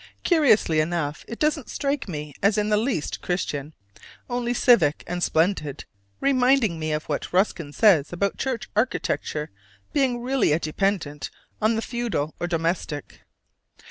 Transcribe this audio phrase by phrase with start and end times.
[0.23, 3.75] Curiously enough, it doesn't strike me as in the least Christian,
[4.31, 5.85] only civic and splendid,
[6.19, 9.51] reminding me of what Ruskin says about church architecture
[9.93, 11.29] being really a dependant
[11.61, 13.19] on the feudal or domestic.